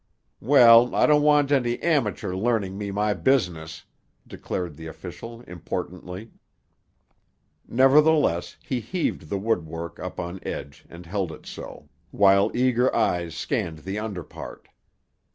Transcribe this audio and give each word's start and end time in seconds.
"Well, 0.39 0.95
I 0.95 1.05
don't 1.05 1.21
want 1.21 1.51
any 1.51 1.77
amachure 1.77 2.35
learning 2.35 2.75
me 2.75 2.89
my 2.89 3.13
business," 3.13 3.83
declared 4.25 4.75
the 4.75 4.87
official 4.87 5.41
importantly. 5.41 6.31
Nevertheless, 7.67 8.57
he 8.63 8.79
heaved 8.79 9.29
the 9.29 9.37
woodwork 9.37 9.99
up 9.99 10.19
on 10.19 10.39
edge 10.41 10.85
and 10.89 11.05
held 11.05 11.31
it 11.31 11.45
so, 11.45 11.87
while 12.09 12.49
eager 12.57 12.91
eyes 12.95 13.35
scanned 13.35 13.83
the 13.85 13.99
under 13.99 14.23
part. 14.23 14.69